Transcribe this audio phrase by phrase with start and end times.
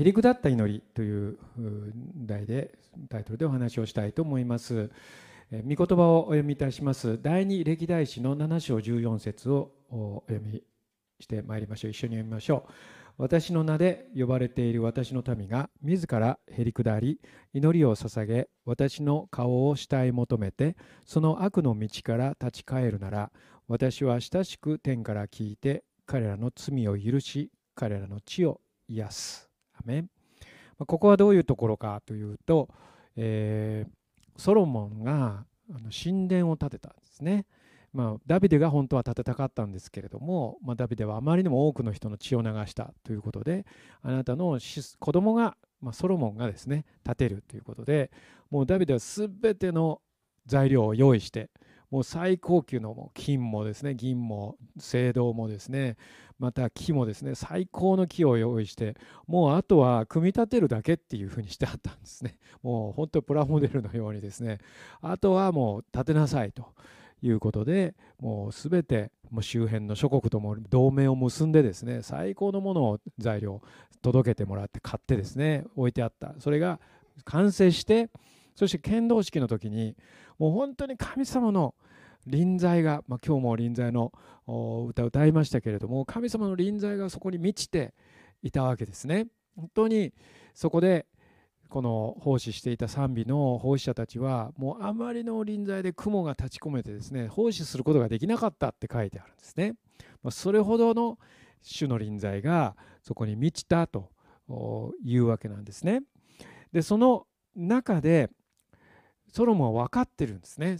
[0.00, 1.36] へりくだった祈りという
[2.16, 2.74] 題で
[3.10, 4.90] タイトルでお話をしたいと思います。
[5.52, 7.20] 御言葉をお読みいたします。
[7.20, 10.62] 第二歴代史の7章14節をお読み
[11.18, 11.90] してまいりましょう。
[11.90, 12.72] 一緒に読みましょう。
[13.18, 17.20] 私の名で呼ばれている私の民が自らへりくだり
[17.52, 23.30] 祈りを捧げ私の顔を慕い求めてその悪の道から立ち返るなら
[23.68, 29.49] 私は親しく天から聞いて彼らの罪を許し彼らの血を癒す。
[29.80, 30.10] アメン
[30.78, 32.68] ここはどういうところかというと、
[33.16, 35.44] えー、ソロモンが
[36.04, 37.46] 神殿を建てたんですね。
[37.92, 43.66] まあ、ダビデが本当は建てたかったんですけれども、まあ、ダビデはあまりにも多くの人の血を流したということで
[44.02, 48.12] あなたの子供が、まあ、ソロモンがですね建てるということで
[48.48, 50.00] もうダビデは全ての
[50.46, 51.50] 材料を用意して
[51.90, 55.96] もう最高級のも金もですね銀も青銅もですね
[56.38, 62.38] また木もですね最高の木を用意してもうあとは組み立てるだけっていうふうにしてあったんですね。
[62.62, 64.58] もう本当プラモデルのようにですね。
[65.02, 66.66] あとはもう建てなさいと
[67.22, 73.60] いうことでもう全てもう周辺の諸国とも同盟を結んでですね最高のものを材料
[74.00, 76.34] 届けてもらって買ってですね置いてあった。
[76.38, 76.80] それが
[77.24, 78.08] 完成して
[78.54, 79.94] そして剣道式の時に
[80.40, 81.74] もう本当に神様の
[82.26, 84.10] 臨在が、まあ、今日も臨在の
[84.46, 87.92] 歌を歌いましたけれども神様の臨在がそこに満ちて
[88.42, 89.26] いたわけですね。
[89.54, 90.14] 本当に
[90.54, 91.06] そこで
[91.68, 99.74] この奉仕していた賛美の奉仕者たちはもうあまりの臨在で雲が立ち込めてですね奉仕することができなかったって書いてあるんですね。
[100.30, 101.18] それほどの
[101.60, 104.08] 主の臨在がそこに満ちたと
[105.04, 106.00] いうわけなんですね。
[106.72, 108.30] でその中で
[109.32, 110.78] ソロモンは分かってるんですね。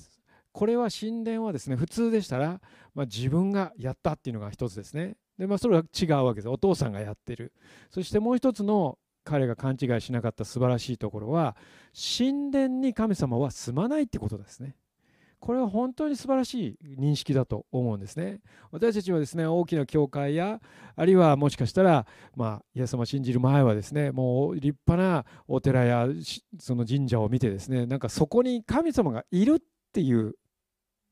[0.53, 2.61] これは神殿はですね普通でしたら、
[2.95, 5.17] まあ、自分がやったっていうのが一つですね。
[5.39, 7.55] でまあ、それは違うわけですお父さんがやってる
[7.91, 11.57] そしてもう一つの彼が勘違いしなかった素晴らしいところは
[12.19, 14.77] 神殿に神様は住まないってことですね。
[15.41, 18.41] これは本当に素晴らしい認識だと思うんですね。
[18.71, 20.61] 私たちはですね大きな教会や
[20.95, 22.07] あるいはもしかしたら、
[22.37, 26.07] まあ、イエス様を信じる前はですねもう立派なお寺や
[26.59, 29.61] その神社を見てですねなんかそこに神様がいるっ
[29.93, 30.35] ていう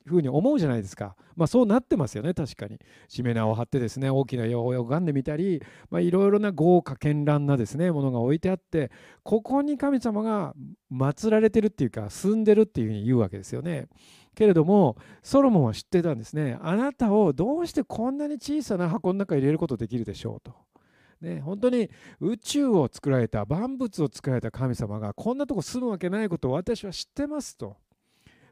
[0.08, 1.14] ふうに思うじゃないですか。
[1.36, 2.78] まあそうなってますよね、確かに。
[3.08, 8.90] しめ縄を張ってですね、大きな用を拝んでみたり、まあ、いろいろな豪華絢爛なですね、ものが置いてあって、
[9.22, 10.54] ここに神様が
[10.90, 13.88] 祀られてるっていうか、住んでるっていうふうに言うわけですよね。
[14.34, 16.58] けれども、ソロモンは知ってたんですね。
[16.62, 20.54] あなたをどうしてこんなに小さな箱の中に入れることできるでしょうと。
[21.20, 27.76] ね、本当に宇宙を作られた万物を作られた神様がこんなとこ住むわけないことを私は知ってますと。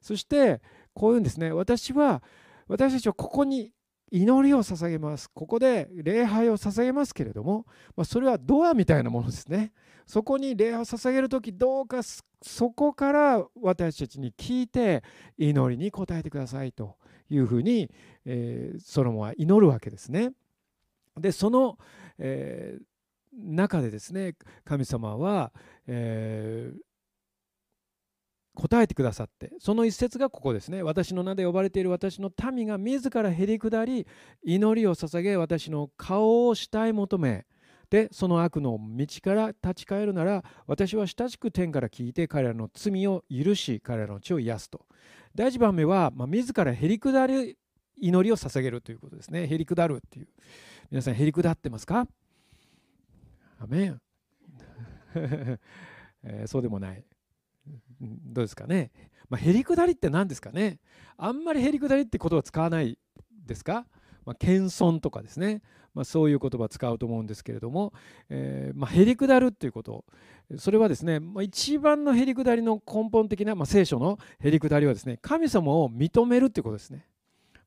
[0.00, 0.60] そして
[0.96, 1.52] こういうんですね。
[1.52, 2.22] 私は
[2.68, 3.70] 私たちはここに
[4.10, 5.30] 祈りを捧げます。
[5.30, 9.72] ここで礼拝を捧げますけれども、まあ、それはドアみたいなものですね。
[10.06, 15.04] そこに礼拝を捧げる時どうかそこから私たちに聞いて
[15.36, 16.96] 祈りに応えてくださいと
[17.28, 17.90] いうふうに、
[18.24, 20.32] えー、ソロモンは祈るわけですね。
[21.18, 21.76] でその、
[22.18, 22.82] えー、
[23.34, 24.34] 中でですね
[24.64, 25.52] 神様は、
[25.86, 26.78] えー、
[28.56, 30.82] 答えてくださってその一節がここですね。
[30.82, 34.06] 私の名で呼ばれている私の民が自らへり下り
[34.42, 37.46] 祈りを捧げ私の顔を慕い求め
[37.90, 44.86] でその悪の道から立ち返るなら私は親しく天から聞いて彼らの罪を許し彼らの血を癒すと。
[45.34, 47.58] 第一番目は、まあ、自らへり下る
[47.98, 49.46] 祈りを捧げるということですね。
[49.46, 50.28] へり下るっていう。
[50.90, 52.08] 皆さんへり下ってますか？
[53.58, 54.00] アメン、
[56.22, 57.04] えー、そうでもない。
[58.00, 58.90] どうですかね、
[59.28, 60.78] まあ、へりくだりって何ですかね。
[61.16, 62.98] あんまりへりくだりって言葉使わない
[63.46, 63.86] ですか、
[64.24, 65.62] まあ、謙遜とかですね、
[65.94, 67.92] まあ、そういう言葉使うと思うんですけれども、
[68.28, 70.04] えー、まあ、へりくだるっていうこと。
[70.58, 77.06] それはですね、まあ、一番のへりくだりの根本的な、ま、聖書のへりくだりはですね神様を認めるっていうことですね。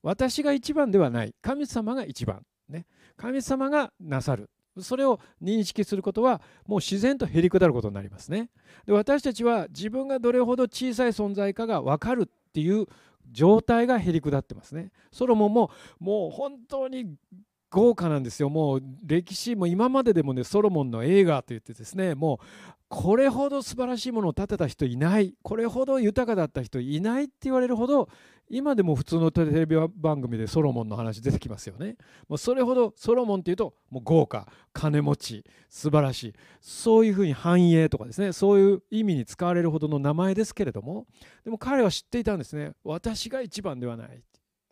[0.02, 1.36] 私が一番ではない。
[1.42, 2.46] 神様が一番。
[2.70, 2.86] ね。
[3.18, 4.50] 神様がなさる。
[4.80, 8.50] それを認識することはもう自然とへりくだることになりますね。
[8.86, 12.86] で私たちは自分がどれほど小さい存在かが分かるっていう
[13.32, 14.92] 状態がへりくだってますね。
[15.12, 17.16] ソロモンももう本当に
[17.70, 18.50] 豪華なんですよ。
[18.50, 22.46] もう歴史も今まででもねソロモンの映画といってですねもう
[22.90, 28.10] これほど素晴らしいものを建てた人いないこれほど豊かだった人いないって言われるほど
[28.50, 31.98] 今でも普通のテレビ番組でソロモンの話出てきますよね。
[32.28, 41.06] もうそれほどソロモンっていうともう豪華金持ち素晴らしいそういうふうに繁栄とかですねそういう意味に使われるほどの名前ですけれども
[41.44, 42.72] でも彼は知っていたんですね。
[42.84, 44.20] 私が一番ではない、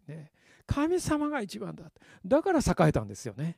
[0.07, 0.31] ね、
[0.67, 1.85] 神様が一番だ
[2.25, 3.57] だから栄えたんですよね。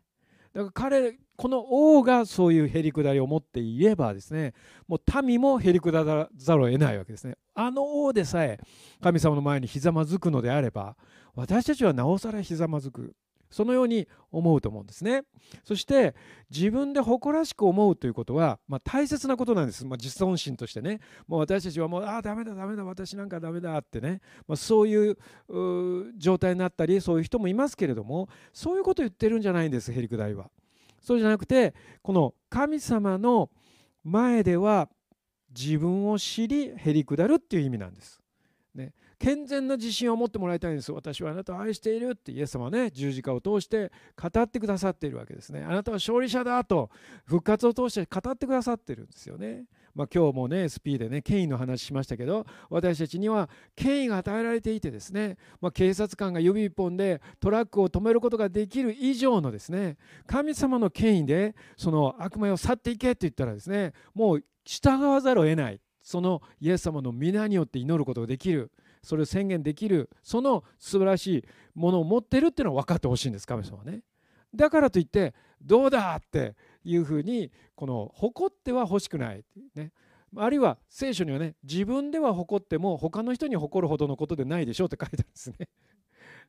[0.53, 4.53] だから彼この王がそういうへりくだりを持っていればですね
[4.87, 7.35] もう民もへりくだらざるを得ないわけですね。
[7.53, 8.59] あの王でさえ
[9.01, 10.95] 神様の前にひざまずくのであれば
[11.35, 13.15] 私たちはなおさらひざまずく。
[13.49, 15.23] そのように思うと思うんですね。
[15.63, 16.15] そして
[16.49, 20.99] 自分で誇らしく思うということは、まあ、大切なことなんです、まあ、自尊心としてね。
[21.27, 22.83] もう私たちはもうああダメだダメだ。
[22.83, 25.17] 私なんかダメだってね、まあ、そういう
[26.17, 30.49] 状態になったりそういう人もいますけれどもそういうことを言ってるんじゃないんですへりくだりは。
[31.01, 33.49] そうじゃなくてこの神様の
[34.03, 34.89] 前では
[35.57, 38.21] 自分を知りへりくだるっていう意味なんです。
[38.75, 40.91] ね、健全な自信を持ってもらいたいんです。
[40.93, 45.61] 私はあなたを愛しているってイエス様はね、十字架を通して語ってくださっているわけですね。
[45.61, 46.89] あなたは勝利者だと
[47.25, 49.65] 復活を通して語ってくださってるんですよね。
[49.93, 65.81] まあ、今日もね、SP でね、権威の話しましたけど、私たちには権威が与えられていてですね、まあ、警察官が指一本でトラックを止めることができる以上のですね、神様の権威でその悪魔を去っていけって言ったらですね、もう従わざるを得ない。
[66.01, 68.71] そのイエス様の皆によって祈ることができる。
[69.01, 74.01] それを宣言できるその素晴らしいものを持ってるっていうのは分かってほしいんです神様はね。
[74.53, 79.43] だからといってどうだっていうふうにこの誇っては欲しくない
[79.75, 79.91] ね。
[80.35, 85.67] あるいは聖書にはね自分では誇っても他の人に誇るほどのことでないでしょうって書いてあるんですね。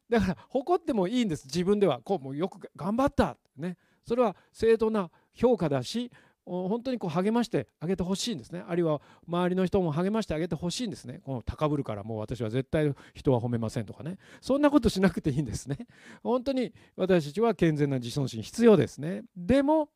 [0.09, 1.47] だから誇ってもいいんです。
[1.47, 3.77] 自分ではこうもうよく頑張ったね。
[4.07, 6.11] それは正当な評価だし
[6.51, 8.65] 本当にこう励ましてあげてほしいんですね。
[8.67, 11.21] あるいは周りの人も励ましてあげてほしいんですね。
[11.25, 14.19] この高ぶるからもう私は絶対人は褒めませんとかね。
[14.41, 15.79] そんなことしなくていいんですね。
[16.23, 19.23] 本当に私たちは健全な自尊心必要ですね。
[19.37, 19.91] でも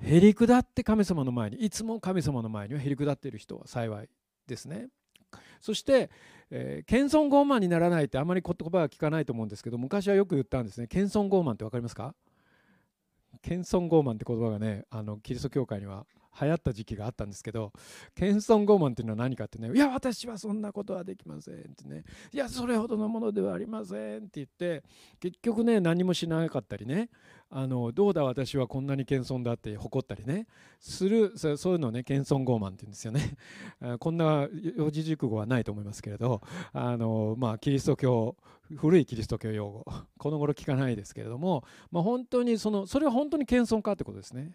[0.00, 4.08] へりくだって神様の前にいつも神様の前にはへりくだっている人は幸い
[4.46, 4.88] ですね。
[5.60, 6.10] そして、
[6.50, 10.86] えー、謙遜傲慢にならないってあまり言葉は聞かないと思うんですけど昔はよく言ったんですね。
[10.88, 12.14] 謙遜傲慢って分かりますか？
[13.42, 16.06] 謙遜傲慢って言葉がねあのキリスト教会には
[16.40, 17.72] 流行った時期があったんですけど
[18.14, 24.82] 謙遜傲慢っていうのは何かってね「いや私はそんなことはできません」ってね「いやそれほどのものではありません」って言って
[25.20, 27.10] 結局ね何もしなかったりね
[27.50, 30.46] あのどうだ私はこんなに謙遜だって誇ったりね
[30.80, 33.36] するそういうのをね謙遜傲慢って言うんですよね
[34.00, 36.40] こんな四字熟語はないと思いますけれど
[36.72, 38.36] あのまあキリスト教
[38.76, 39.84] 古いキリスト教用語
[40.16, 44.52] この頃聞かないですけれども、まあ、本当にそのそれは本当に謙遜かってことですね。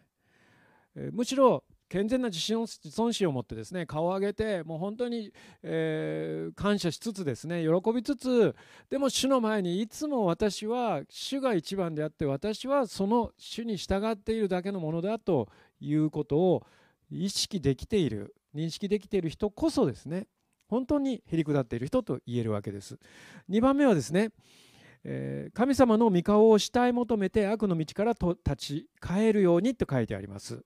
[0.98, 5.32] えむしろ健全な自信自尊心を持ってですね顔を上げてもう本当に、
[5.64, 8.56] えー、感謝しつつですね喜びつつ
[8.90, 15.48] でも主の前にいつも私は主が一番であって私はその主に従っているだけのものだと
[15.80, 16.64] いうことを
[17.10, 20.28] 意識できている認識できている人こそですね
[20.68, 23.00] 本当にへりくだっている人と言えるわけです。
[23.50, 24.32] 2番目はですね
[25.06, 30.66] え神様の御顔を慕い求めて悪の道からと立ち返るようにと書いてあります。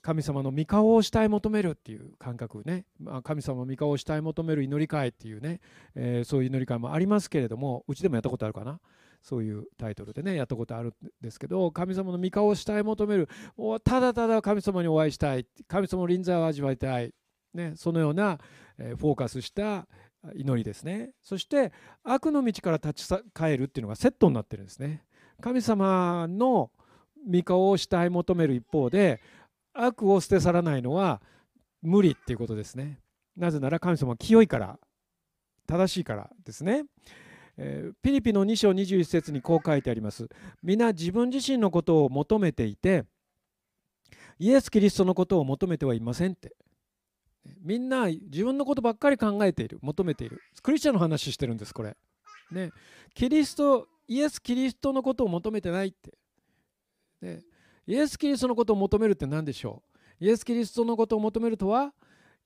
[0.00, 5.60] 神様の御顔を慕い求めるっていう感覚ね、ま神様の御顔を慕い求める祈り会っていうね、
[5.94, 8.80] えそういう祈り会もありますけれどもうちでもやったことあるかな？
[9.20, 13.28] そういうタイトルでねやったことあるんですけど神様の御顔を慕い求める
[13.82, 17.12] ただただ神様にお会いしたい神様の臨在を味わいたい、
[17.52, 18.38] ね、そのような、
[18.78, 19.88] えフォーカスした
[20.34, 21.10] 祈りですね。
[21.22, 21.72] そして
[22.04, 25.02] 悪の道から立ち返るっていうのがセットになってるんですね。
[25.40, 26.70] 神様の
[27.30, 29.20] 御顔を慕い求める一方で
[29.78, 31.22] 悪を捨て去らないのは
[31.82, 33.00] 無理っていうことですね。
[33.36, 34.78] なぜなら神様は清いから
[35.66, 36.84] 正しいからですね、
[37.56, 40.28] えー、ピリピの2章21節にこう書いてあります。
[40.62, 43.04] 皆自分自身のことを求めていて
[44.38, 46.56] イエス・キリストのことを求めてはいませんって。
[47.62, 50.40] みんな自分のことばっかり考えている求めている。
[50.62, 51.96] クリスチャンの話してるんですこれ。
[52.50, 52.70] ね。
[53.14, 56.18] キリストイエス・キリストのことを求めてないって、
[57.20, 57.42] ね、
[57.88, 59.82] イエス・キリストのことを求めるって何でしょ
[60.20, 60.24] う？
[60.24, 61.94] イエス・キリストのことを求めるとは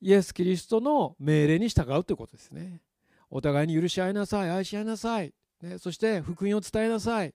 [0.01, 2.81] イエス・キリストの命令に従うということですね。
[3.29, 7.35] お互いに許し合いなさい愛し合いなさい、ね、そして福音を伝えなさい。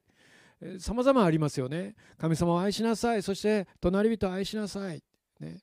[0.80, 1.96] さまざまありますよね。
[2.18, 5.04] 神様を愛しなさいそして隣人を愛しなさい、
[5.42, 5.60] ね。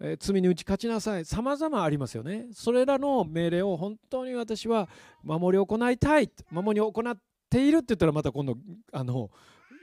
[0.00, 1.24] え罪に打ち勝ちなさい。
[1.24, 2.48] さまざまありますよね。
[2.52, 4.88] それらの命令を本当に私は
[5.22, 7.16] 守り行いたい守り行っ
[7.48, 8.56] ているって言ったらまた今度
[8.90, 9.30] あの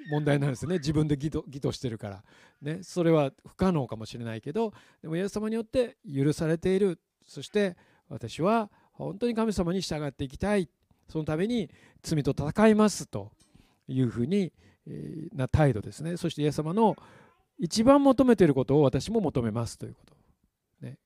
[0.09, 0.75] 問題なんですね。
[0.75, 2.23] 自分で義と義としてるから、
[2.61, 6.99] ね、それは不可能かもしれないけどでもイエス様によって許されている。
[7.25, 7.77] そして
[8.09, 10.69] 私は本当に神様に従っていきたい。
[11.09, 11.69] そのために
[12.01, 13.05] 罪と戦います。
[13.05, 13.31] と
[13.87, 14.53] いうふうに、
[14.87, 16.17] えな態度ですね。
[16.17, 16.95] そしてイエス様の
[17.57, 19.77] 一番求めていることを私も求めます。
[19.77, 20.15] ということ、
[20.81, 20.97] ね、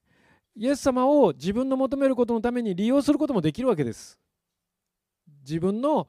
[0.55, 4.19] イエス様を自分の求めることのために利用することもできるわけです。
[5.41, 6.07] 自分の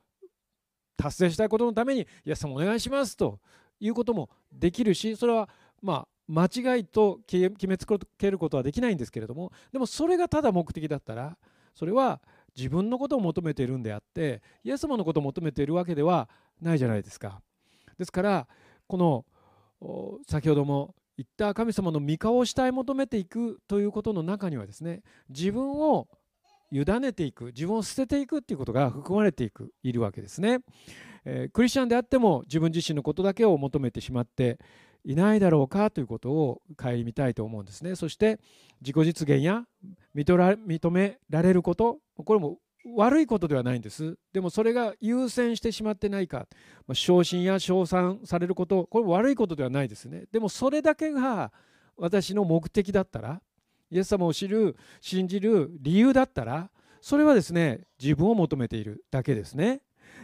[0.97, 3.39] 達成したいことのためにイエス様お願いしますと
[3.81, 5.49] いうこともできるしそれは
[5.83, 7.87] まあ間違いと決めつ
[8.19, 11.37] けることはできないんですけれどもでもそれがただ目的だったら
[11.75, 12.21] それは
[12.57, 16.29] 自分のことを求めているんであってイエス様のことを求めているわけでは
[16.61, 17.41] ないじゃないですか。
[17.99, 18.49] ですから
[18.89, 19.25] この
[20.27, 26.09] 先ほども言った神様の御顔を主体求めていくということの中にはですね自分を
[26.71, 30.61] 委ねていく自分を捨てていくっていうことが含まれていくいるわけですね、
[31.25, 34.59] えー、クリスチャンであっても自分自身のことだけを求めてしまって
[35.05, 37.95] いないだろうかということを顧みたいと思うんですね。
[37.95, 38.41] そして
[38.81, 39.65] 自己実現や
[40.15, 42.59] 認められることこれも
[42.97, 44.17] 悪いことではないんです。
[44.33, 46.47] でもそれが優先してしまってないか、
[46.87, 50.25] ま、昇進や称賛されることこれも悪いことではないですね。
[50.33, 51.53] でもそれだけが
[51.97, 53.41] 私の目的だったら
[53.91, 59.81] イエス様を知る信じる理由だったらそれはですね自分を求めているだけですね。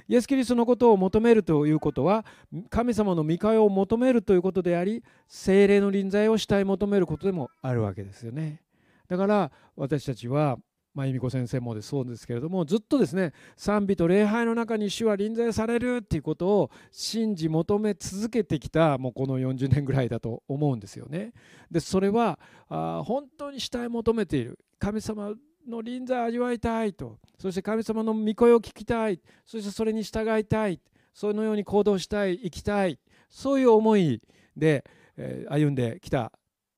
[0.08, 2.24] イエス・キリストのことを求めるということは
[2.70, 8.62] 神様の御顔を求めるということであり精霊の臨在を主体求めることでもあるわけですよね。
[9.08, 10.58] だから私たちは
[10.94, 21.32] まあ、由美子先生もそうですけれどもずっとですね賛美と礼拝の中に主は臨在されるっていうことを信じ求め続けてきたもうこの40年ぐらいだと思うんですよね。
[21.70, 24.58] でそれはあ本当に主体求めている。
[24.78, 25.32] 神様
[25.66, 27.18] の臨在を味わいたいと。
[27.38, 29.20] そして神様の御声を聞きたい。
[29.46, 30.80] そしてそれに従いたい。
[31.14, 32.38] そのように行動したい。
[32.38, 32.98] 生きたい。
[33.30, 34.20] そういう思い
[34.56, 34.84] で、
[35.16, 36.32] えー、歩んできた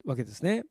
[0.05, 0.65] わけですね。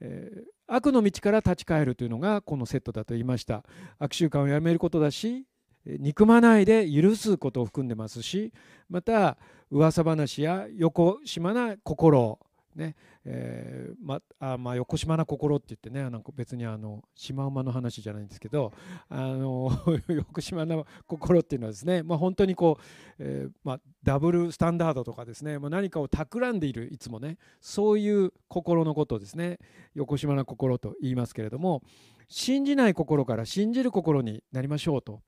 [0.00, 3.62] え悪の道から立ち返るというのがこのセットだと言いました。
[3.98, 5.46] 悪習慣をやめることだし
[5.86, 8.52] 憎まないで許すことを含んでますし
[8.88, 9.38] また
[9.70, 12.40] 噂話や横島な心
[12.76, 18.72] ねえー、まあまあ、横島な心って言ってねなんか別にあのシマウマの話じゃないんですけど
[19.08, 19.70] あの
[20.08, 22.82] 横島な心っていうのはですね、まあ、本当にこう、
[23.18, 29.58] えー、まあ、ダブルスタンダードとかですね、まあ、何かを企んでいるいつもねそういう心のことをですね
[29.94, 31.82] 横島な心と言いますけれども
[32.28, 35.20] 信じない心から信じる心になりましょうと。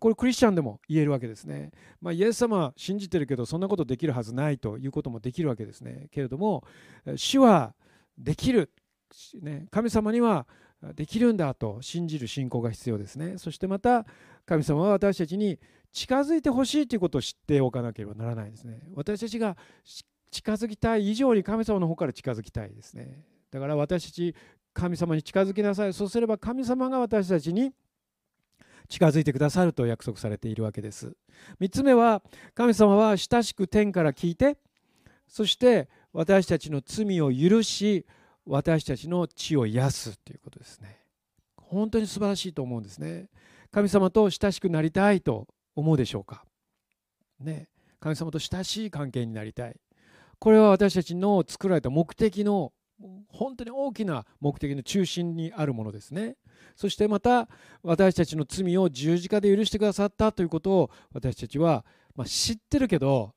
[0.00, 1.70] これクリスチャンでも言えるわけですね。
[2.00, 6.08] まあ、イエス様は信じてるけどそんなことできるはずないということもできるわけですね。
[6.10, 6.64] けれども
[7.16, 7.74] 主は
[8.16, 8.70] できる、
[9.40, 10.46] ね、神様には
[10.94, 13.38] できるんだと信じる信仰が必要ですね。
[13.38, 14.06] そしてまた
[14.46, 15.58] 神様は私たちに
[15.92, 18.80] 近づいてほしいということを知っておかなければならないですね。
[18.94, 19.56] 私たちが
[20.30, 23.24] 近づきたい以上に神様の方から近づきたいですね。
[23.50, 24.34] だから私たち
[24.72, 25.92] 神様に近づきなさい。
[25.92, 27.72] そうすれば神様が私たちに
[28.88, 31.16] 近づいてくださると約束されているわけです。
[31.60, 32.22] 3つ目は
[32.54, 34.58] 神様は親しく天から聞いて
[35.26, 38.06] そして私たちの罪を許し
[38.44, 40.98] 私たちの血を癒すということですね。
[41.56, 43.28] 本当に素晴らしいと思うんですね。
[43.70, 46.44] 神様と親しくなりたいと思うでしょうか？
[47.40, 47.68] ね。
[47.98, 49.76] 神様と親しい関係になりたい。
[50.38, 52.72] これは私たちの作られた目的の
[53.28, 56.36] 本当に大きな目的の中心にあるものですね
[56.76, 57.48] そしてまた
[57.82, 63.34] 私たちの罪を十字架で許してくださったということを私たちは、まあ、知ってるけど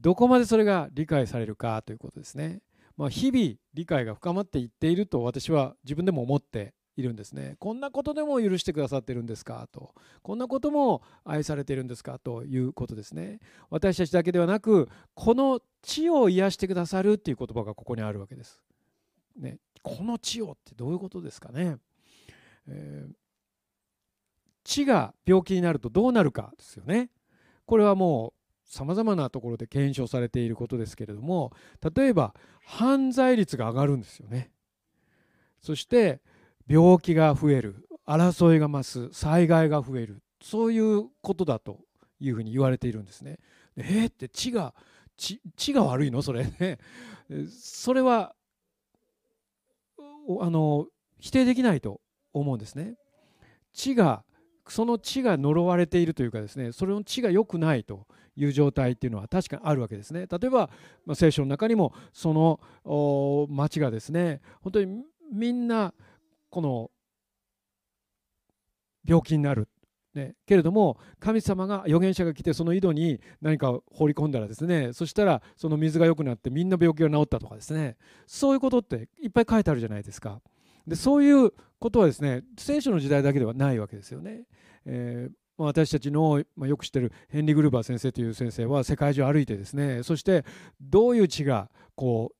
[0.00, 2.60] どこまでそれが理解されるかということですね。
[2.96, 7.56] まあ、日々理解が深まっていっていると私は自分でも思っているんですね。
[7.58, 9.94] こんなことでも許してくださってるんですかと。
[10.22, 13.40] こんなことも愛されてるんですかということですね。
[13.70, 18.60] 私たちだけではなく、この地を癒してくださるっていう言葉がここにあるわけです。
[19.36, 21.76] ね、この地をってどういうことですかね。
[22.66, 23.12] えー、
[24.64, 27.10] 血が病気になるとどうなるかですよね。
[27.66, 28.32] これはもう
[28.66, 31.52] さまざまなところで検証されていることですけれども
[31.94, 34.50] 例えば犯罪率が上がるんですよね。
[35.60, 36.22] そして
[36.66, 41.80] 病気が増える争いが増す災害が増えるそういうことだと
[42.20, 43.38] いうふうに言われているんですね。
[43.76, 44.74] えー、って血が
[45.16, 46.22] 血血が悪いの？
[46.22, 46.78] それね。
[47.48, 48.34] それは
[50.40, 50.86] あの
[51.18, 52.00] 否定できないと
[52.32, 52.94] 思うんですね。
[53.72, 54.24] 地が
[54.68, 60.26] その地が呪われているというかですねそれの地が良くないという状態っていうのは確かにあるわけですね。
[60.26, 60.70] 例えば、
[61.06, 62.60] ま、聖書の中にもその
[63.50, 65.92] 町がですね本当にみんな
[66.50, 66.90] この
[69.06, 69.68] 病気になる、
[70.14, 80.40] ね、けれども神様が預言者が来てその井戸に何か放り込んだらですねそしたらその水が良くなってみんな病気が治ったとかですねそういうことっていっぱい書いてあるじゃないですか。
[80.86, 84.42] でそういうことはですね聖書の時代だけではないわけですよね。
[84.86, 90.44] えー私たちの、まあ、よく知ってるヘンリー・グルーバー先生という先生は世界中歩いてですねそして
[90.80, 92.36] どういう血がこう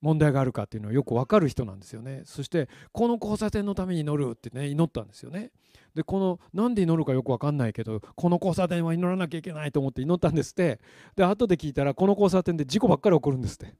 [0.00, 2.22] 問題があるかっていうのはよく分かる人なんですよね。
[2.24, 5.50] そしてこの交差点のために祈るってね祈ったんですよね。
[5.94, 10.80] でこのなんで祈るかよく分かんないけどこの交差点は祈らなきゃいけないと思って祈ったんですって。
[11.16, 13.74] で後で聞いたらこの交差点で事故ばっかり起こるんですって。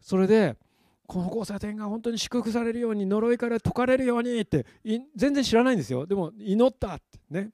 [0.00, 0.56] それで
[1.06, 4.64] この交差点が本当に祝福されるように呪いから解かれるようにって
[5.16, 6.06] 全然知らないんですよ。
[6.06, 7.50] でも祈ったってね。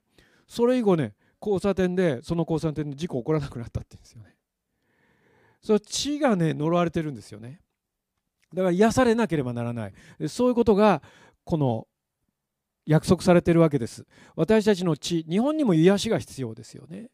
[0.47, 4.30] それ以後ね交差点でその交差点で事故起こらなくなったって言うんですよね。
[5.63, 7.61] その血がね呪われてるんですよね。
[8.55, 9.93] だから癒されなければならない。
[10.29, 11.03] そういうことが
[11.45, 11.87] この
[12.87, 14.07] 約束されているわけです。
[14.35, 17.11] 私たちの血日本にも癒しが必要ですよね。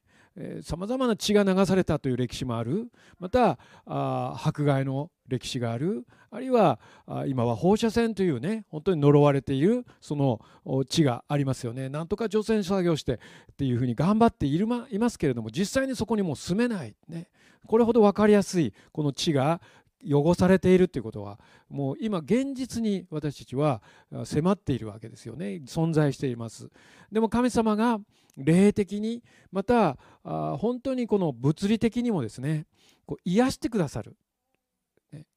[0.62, 2.91] さまざまな血が流されたという歴史もある。
[3.19, 6.07] またあ迫害の歴史がある。
[6.31, 10.41] あるいはあ今は放射線というね本当に呪われているその
[10.88, 11.88] 地がありますよね。
[11.88, 13.19] なんとか除染作業してっ
[13.57, 17.29] ていうふうに頑張っているまいますけれども実際にそこにもう住めない、ね、
[17.66, 19.61] これほど分かりやすいこの地が
[20.04, 23.82] 汚されているということはもう今現実に私たちは
[24.25, 25.62] 迫っているわけですよね。
[25.66, 26.68] 存在しています。
[27.11, 27.99] でも神様が
[28.37, 32.66] 霊的にまた本当にこの物理的にもですね
[33.06, 34.16] こう癒してくださる。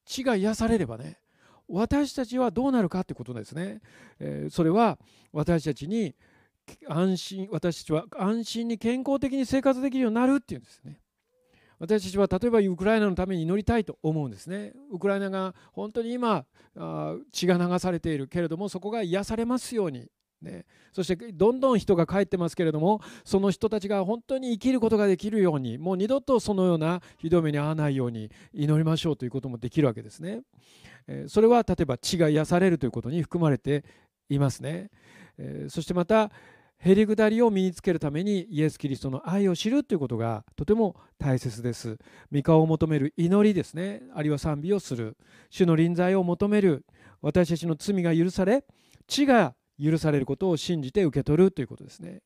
[0.06, 1.20] 血が癒されればね
[1.68, 3.80] 私たちはどうなるかということですね、
[4.20, 4.98] えそれは
[5.32, 6.16] 私たちに
[6.88, 11.00] 安心私たちは安心に健康的に生活できるようになるっていうんですね。
[11.80, 16.46] 私たちは例えばウクライナのために祈りたいと思うんですねウクライナが本当に今
[17.32, 20.10] 血が流されているけれどもそこが癒されますように
[20.42, 30.44] ね、そしてどんどん人が帰ってますけれどもその人たちが本当に生きることができるようにもう二度とそのようなひどい目に遭わないように祈りましょうということもできるわけですね。
[31.28, 33.84] それは例えば血が癒されるということに含まれて
[34.30, 34.92] いますね。
[35.68, 36.32] そしてまた
[36.82, 41.98] へりくだりを身につけるためにイエス・キリストの愛を知るということがとても大切です。
[42.34, 44.02] 御顔を求める祈りですね。
[44.16, 45.18] あるいは賛美をする。
[45.50, 46.86] 主の臨在を求める。
[47.22, 48.64] 私たちの罪が許され
[49.08, 52.22] 血が許されることを信じて受け取るということですね。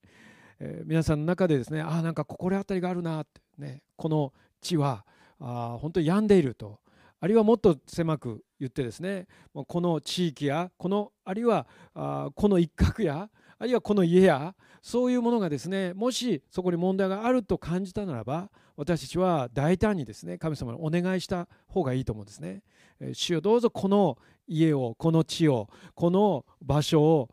[0.60, 3.42] えー、皆さんの中でですねああなんか心当たりがあるなって。
[3.58, 5.04] ねこの地は
[5.40, 6.80] あ本当に病んでいると。
[7.20, 13.30] あるいはもっと狭く言ってですねこの地域やこのあるいはあこの一角や
[13.64, 22.62] あるいはこの家やそういうものがですねもしそこに問題があると感じたならば私たちは大胆にですね神様にお願いした方がいいと思うんですね。
[23.14, 27.30] 主よどうぞこの家をこの地をこの場所を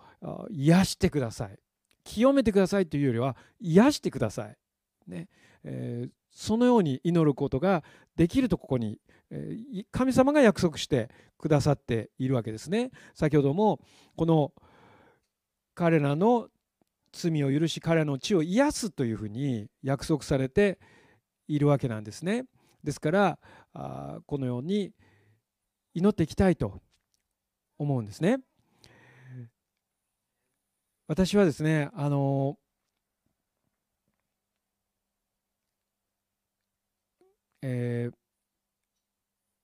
[0.50, 1.58] 癒してください。
[2.04, 4.56] 清めてくださいというよりは癒してください、
[5.08, 5.28] ね。
[5.64, 7.82] えー、そのように祈ることが
[8.14, 12.92] できるとここに、えー、神様が約束してくださっているわけですね。
[13.14, 13.80] 先ほども
[14.14, 14.52] この
[15.80, 16.48] 彼らの
[17.10, 20.78] 罪を許し彼らの地を癒すというふうに約束されて
[21.48, 22.44] いるわけなんですね
[22.84, 23.38] ですから
[23.72, 24.92] あこのように
[25.94, 26.82] 祈っていきたいと
[27.78, 28.40] 思うんですね。
[31.08, 32.58] 私はですねあの
[37.62, 38.14] えー、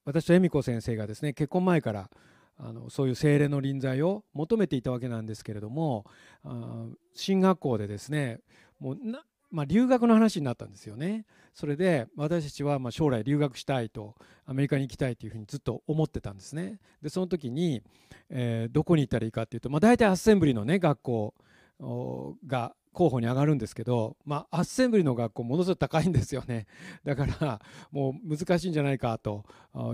[0.07, 2.11] 私と恵美子先生がですね結婚前から
[2.59, 6.07] あのそういう精霊の臨在を求めていたわけなんですけれども
[6.45, 8.41] あ進学校でですね
[8.79, 11.25] もうなまあ、留学の話になったんですよね。
[11.55, 14.15] それで私たちはま将来留学したいと
[14.45, 16.79] アメリカに行きたいというふうにずっと思ってたんですね。
[17.01, 17.83] でその時に、
[18.29, 21.35] えー、どこに行ったらいいかっていうと、まあ、大体アッセンブリのね学校
[22.47, 26.67] が候補に上がるんですけど、まあ、アッセンブリの学校ものすごく高いんですよね。
[27.05, 27.61] だから
[27.93, 29.45] もう難しいんじゃないかと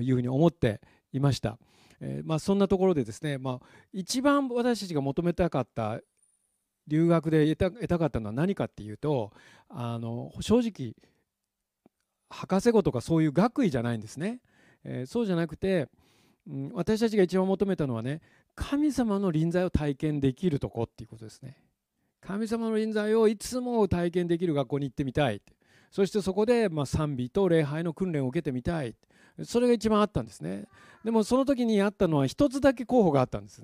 [0.01, 0.81] いうふうに思って
[1.13, 1.59] いました。
[2.05, 6.01] えー、まあ、そんなところでですね、まあ、一番私たちが求めたかった
[6.89, 9.33] 留学で得た得たかったのは何かっていうと
[9.69, 10.97] あの正直
[12.29, 14.41] 博士号とかそういう学位じゃないんですね、
[14.83, 15.89] えー、そうじゃなくて、
[16.51, 18.21] うん、私たちが一番求めたのはね
[18.57, 21.57] 神様の臨在を体験できるとこっていうことですね。
[22.21, 25.41] 神様の臨在をいつも体験できる学校に行ってみたい。
[25.91, 28.95] そしてそこでま賛美と礼拝の訓練を受けてみたい。
[29.45, 30.67] それが一番あったんですね
[31.05, 33.63] でもその時にあったのは一つだけ候補があったんです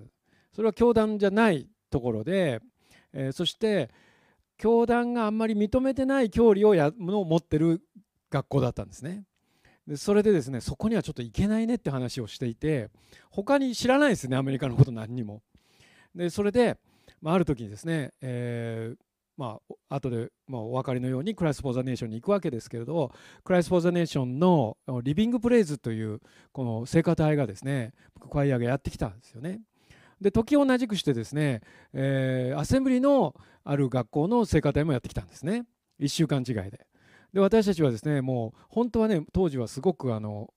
[0.54, 2.61] それは教団じゃないところで
[3.12, 3.90] えー、そして
[4.57, 7.83] 教団があんまり認めてない教理をやのを持ってる
[8.31, 9.24] 学校だったんですね。
[9.87, 12.90] でそれでですねそこにはちょっといけないねって話をしていて
[13.31, 15.42] 他に知らないですねアメリカのこと何にも。
[16.14, 16.76] でそれで、
[17.22, 19.08] まあ、ある時にですね、えー
[19.38, 23.12] まあ後で、まあ、お分かりのようにクライス・フォー・ザ・ネーションに行くわけですけれど
[23.44, 26.20] クライス・フォー・ザ・ネーションの Living Praise という
[26.53, 29.61] この聖歌隊がですねクワイアがやってきたんですよね。
[30.20, 31.61] で時を同じくしてですね、
[31.92, 35.64] えー、アセンブリのある学校の聖歌隊もやってきたんですね
[36.01, 36.87] 1週間違いで。
[37.33, 40.53] で私たちはですねもう本当はね当時はすごくあの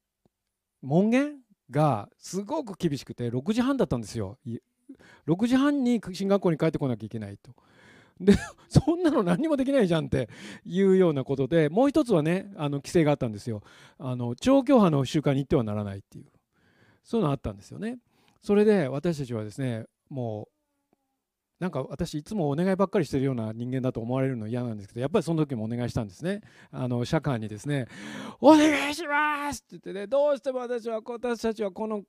[0.82, 4.38] 門限がすごく厳しくて6時半だったんですよ
[5.28, 7.52] 6時半に進学校に帰ってこなきゃいけないと。
[8.26, 8.34] で
[8.70, 10.30] そんなの何もできないじゃんって
[10.66, 13.62] いうようなことでもう一つはねあの規制があったんですよ。
[13.98, 16.26] あの超教派の集会に行ってはならないっていう。
[17.04, 18.00] そういうのあったんですよね。
[18.42, 20.56] それで私たちはですねもう
[21.60, 26.42] なんか私いつもお願いばっかりしてるような人間だと思われるの嫌なんですけどやっぱりその時もお願いしたんですね。
[26.72, 27.88] あの社会にですね
[28.42, 32.04] 「お願いします!」って言ってねどうしても私は私たちはこの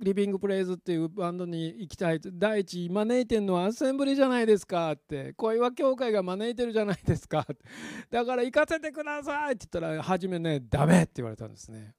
[0.00, 7.46] リビングプレイズっていうバンドに行きたい第一招いてるのはアッセンブリじゃないですかって小岩教会が招いてるじゃないですか
[8.10, 11.94] だから行かせてくださいって言ったら初めねダメって言われたんですね。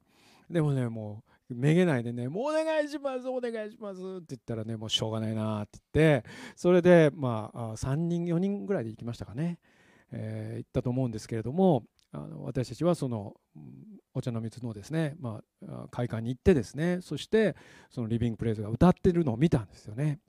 [0.50, 9.58] でもねもうめげないでね、もうお願いします、お願いしますって言ったらね、もうしょうがないなって言って、それで、まあ、3人、4人ぐらいで行きましたかね、
[10.12, 13.34] え、行ったと思うんですけれども、あの私たちはその
[14.14, 17.56] お茶の水のですね、まあ、会館に行ってですね、そして
[17.90, 20.20] そのリビングプレイズが歌ってるのを見たんですよね。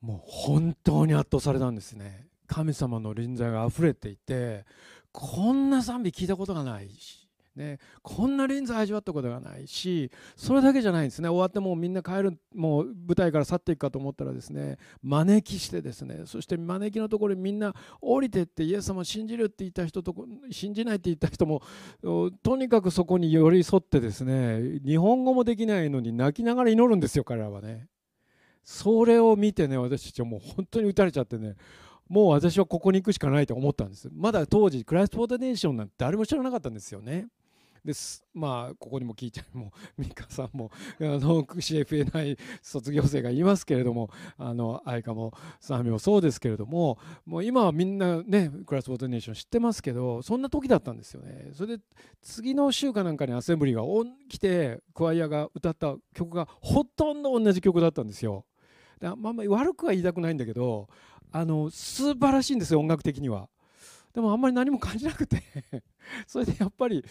[0.00, 2.28] もう本当に圧倒されたんですね。
[2.46, 4.64] 神様の臨在が溢れていて、
[5.10, 7.25] こんな賛美聞いたことがないし。
[7.56, 11.28] ね、こんな臨在味わったことがないしそれだけじゃないんですね。
[11.28, 16.22] 終わってもうみんな帰るもう舞台から去っていくかと思ったらですね招きしてですね。
[16.26, 20.14] そして招きのところにみんな降りてってイエス様を信じるって言った人と
[20.50, 21.62] 信じないって言った人も
[22.42, 27.88] とにかくそこに寄り添ってですね日本語もできないのに泣きながら祈るんですよ彼らはね。
[28.62, 31.54] それを見てね私たちはもう本当に打たれちゃってね
[32.08, 34.08] もう私はここに行くしかないと思ったんです。
[34.12, 37.26] まだ当時クライスト・フォーデネーションなんて誰も知らなかったんですよね。
[37.86, 38.24] です。
[38.34, 40.70] まあここにも聞いちゃ うも美香さんも
[41.00, 51.50] あの CFA 卒業生がいますけれどもあの愛花もサーミもそうですけれどももう今はみんなねクラス・フォートネーション知ってますけどそんな時だったんですよね。
[51.54, 51.82] それで
[52.20, 53.82] 次の週かなんかにアセンブリが
[54.28, 58.44] 来てクワイアが歌った曲がほとんど同じ曲だったんですよ。
[58.98, 60.88] だまあまあ悪くは言いたくないんだけど
[61.32, 63.48] あの素晴らしいんですよ音楽的には。
[64.16, 65.42] でもあんまり何も感じなくて
[66.26, 67.04] それでやっぱり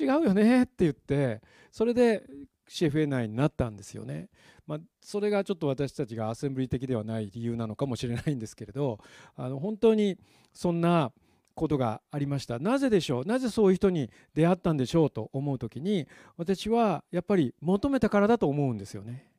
[0.00, 2.24] 違うよねって言ってそれで
[2.66, 4.30] CFA 内になったんですよね。
[4.66, 8.98] まあ、それがちょっと私たちがアセンブリ的ではない理由なのかもしれないんですけれど
[9.36, 10.16] あの本当に
[10.54, 11.12] そんな
[11.54, 13.24] ことがありましたなぜでしょう？
[13.26, 19.30] なぜそういう人に出会ったんでしょうと思う時に私はやっぱり求めたからだと思うんですよね。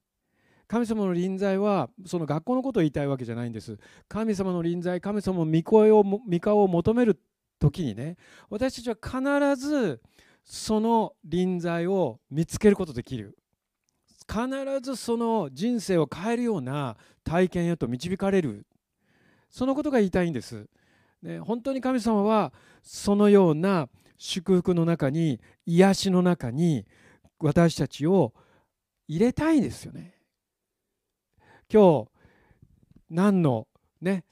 [0.68, 3.78] 神様の臨在はその学校のことを言いたいわけじゃないんです。
[4.08, 7.20] 神様の臨在神様の御声を御顔を求める
[7.60, 8.18] 時にね
[8.50, 10.02] 私たちは必ず
[10.44, 13.38] その臨在を見つけることできる。
[14.30, 14.48] 必
[14.82, 18.68] ずその人生を変えるような体験へと導かれる。
[19.50, 20.68] そのことが言いたいんです、
[21.22, 22.52] ね、本当に神様は
[22.84, 26.86] そのような祝福の中に癒しの中に
[27.40, 28.34] 私たちを
[29.08, 30.17] 入れたいんですよね。
[31.72, 32.08] 今日
[33.10, 33.68] 何の
[34.02, 34.24] ね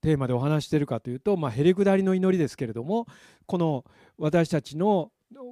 [0.00, 3.06] テーマでお話してるかというと、まあ、へりくだりの祈りですけれども
[3.46, 3.84] この
[4.18, 5.10] 私たちの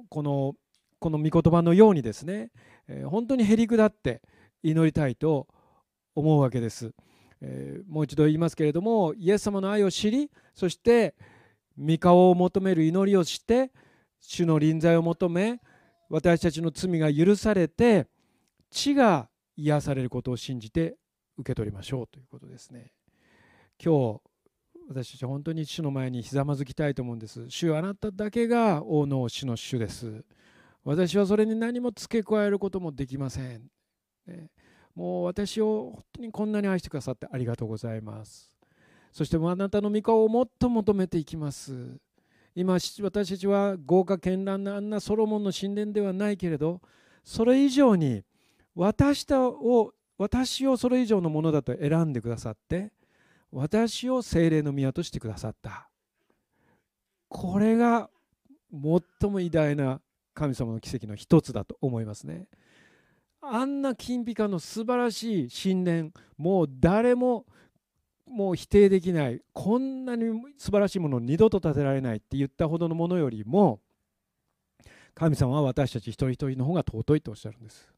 [0.09, 0.53] この
[0.99, 2.49] この御言葉のようにですね、
[2.87, 4.21] えー、本当にへりくだって
[4.63, 5.47] 祈りたいと
[6.15, 6.93] 思うわけです、
[7.41, 11.15] えー、もう一度言いますけれどもイエス様の愛を知りそして
[11.77, 13.71] 御顔を求める祈りをして
[14.21, 15.59] 主の臨在を求め
[16.09, 18.07] 私たちの罪が許されて
[18.69, 20.95] 地が癒されることを信じて
[21.37, 22.91] 受け取りましょうということですね。
[23.83, 24.21] 今日
[24.87, 27.49] 私たちは本当に主の前にひざまずきたいと思うんです。
[27.49, 30.23] 主あなただけが王の主の主です。
[30.83, 33.69] 私はそれに何も付け加えることもできません。
[34.27, 34.49] ね、
[34.95, 38.53] もう私を本当にこんなに愛してくださってありがとうございます。
[39.11, 41.97] そしてあなたの御顔をもっと求めていきます。
[42.55, 46.81] 今私たちは豪華絢爛なあんなソロモンの神殿ではないけれど
[47.23, 48.23] それ以上に
[48.75, 49.91] 私たを
[50.23, 52.93] 私をそれ以上のものだと選んでくださって
[53.51, 55.89] 私を精霊の宮としてくださった。
[57.27, 58.09] これが
[58.71, 59.99] 最も偉大な
[60.33, 62.47] 神様の奇跡の一つだと思いますね。
[63.41, 67.45] あんな金ピカの素晴らしい神殿もう誰も
[68.25, 70.23] もう否定できないこんなに
[70.57, 73.81] 素晴らしいものを二度と建てられないって言ったほどのものよりも
[75.13, 77.92] 神様は私たち一人一人の方が尊いとおっしゃるんです。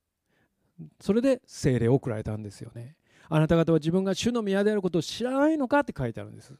[0.99, 2.95] それで聖霊を送られたんですよね。
[3.29, 6.53] あなた方は自分が主の宮であることを知らないのかって書いてあるんです。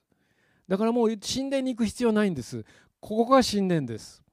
[0.67, 2.63] だからもう神殿に行く必要ないんです。
[2.99, 4.23] ここが神殿です。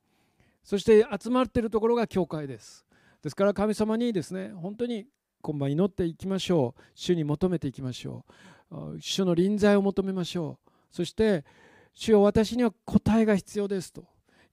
[0.64, 2.86] そして集まっているところが教会です。
[3.22, 5.06] ですから神様にですね本当に
[5.42, 6.82] 今晩祈っていきましょう。
[6.94, 8.24] 主に求めていきましょ
[8.70, 8.96] う。
[9.00, 10.70] 主の臨在を求めましょう。
[10.90, 11.44] そして
[11.92, 14.04] 主よ私には答えが必要ですと。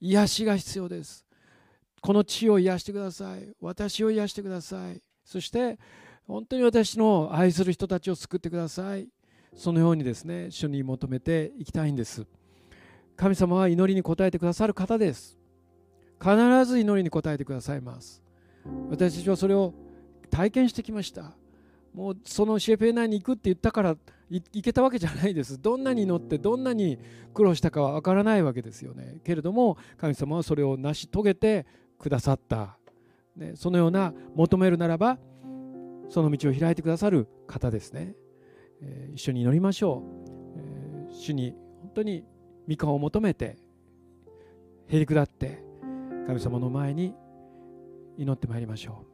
[0.01, 1.25] 癒しが必要です。
[2.01, 3.53] この地を癒してください。
[3.61, 5.01] 私を癒してください。
[5.29, 5.77] そして
[6.27, 9.07] 本当に私の愛する人たちを救ってください。
[9.55, 12.25] そのようにですね主に求めていきたいんです。
[13.15, 15.37] 神様は祈りに応えてくださる方です。
[16.19, 18.23] 必ず祈りに応えてくださいます。
[18.89, 19.75] 私たちはそれを
[20.31, 21.35] 体験してきました。
[21.93, 23.95] もうそのシェフェナに行くって言ったから
[24.31, 25.61] 行けたわけじゃないです。
[25.61, 26.97] どんなに祈ってどんなに
[27.35, 29.19] 苦労したかは分からないわけですよね。
[29.23, 31.67] けれども神様はそれを成し遂げて
[31.99, 32.78] くださった、
[33.39, 35.17] ね、そのような求めるならば
[36.09, 38.15] その道を開いてくださる方ですね、
[38.81, 42.25] えー、一緒に祈りましょう、えー、主に本当に
[42.67, 43.57] 御顔を求めて
[44.87, 45.63] へり下って
[46.27, 47.15] 神様の前に
[48.17, 49.08] 祈ってまいりましょう。